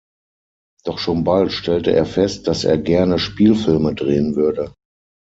Doch 0.83 0.97
schon 0.97 1.23
bald 1.23 1.51
stellte 1.51 1.93
er 1.93 2.07
fest, 2.07 2.47
dass 2.47 2.63
er 2.63 2.79
gerne 2.79 3.19
Spielfilme 3.19 3.93
drehen 3.93 4.35
würde. 4.35 4.73